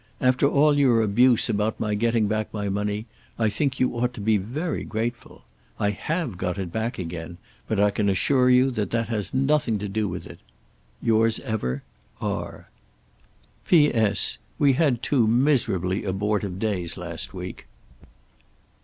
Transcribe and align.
After 0.19 0.47
all 0.47 0.79
your 0.79 1.03
abuse 1.03 1.47
about 1.47 1.79
my 1.79 1.93
getting 1.93 2.25
back 2.27 2.51
my 2.51 2.69
money 2.69 3.05
I 3.37 3.49
think 3.49 3.79
you 3.79 3.95
ought 3.99 4.15
to 4.15 4.19
be 4.19 4.35
very 4.37 4.83
grateful. 4.83 5.43
I 5.79 5.91
have 5.91 6.39
got 6.39 6.57
it 6.57 6.71
back 6.71 6.97
again, 6.97 7.37
but 7.67 7.79
I 7.79 7.91
can 7.91 8.09
assure 8.09 8.49
you 8.49 8.71
that 8.71 8.91
has 8.93 9.29
had 9.29 9.41
nothing 9.43 9.77
to 9.77 9.87
do 9.87 10.07
with 10.07 10.25
it. 10.25 10.39
Yours 11.03 11.39
ever, 11.41 11.83
R. 12.19 12.71
We 13.69 14.71
had 14.73 15.03
two 15.03 15.27
miserably 15.27 16.03
abortive 16.05 16.57
days 16.57 16.97
last 16.97 17.35
week. 17.35 17.67